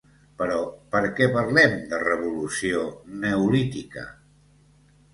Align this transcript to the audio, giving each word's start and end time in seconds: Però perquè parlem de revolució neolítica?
Però 0.41 0.55
perquè 0.95 1.27
parlem 1.35 1.77
de 1.93 2.01
revolució 2.05 2.83
neolítica? 3.27 4.11